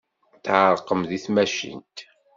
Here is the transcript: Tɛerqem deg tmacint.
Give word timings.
Tɛerqem 0.43 1.01
deg 1.09 1.21
tmacint. 1.25 1.97